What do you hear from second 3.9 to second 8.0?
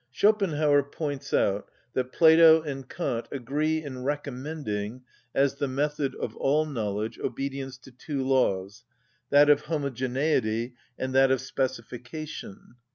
recommending, as the method of all knowledge, obedience to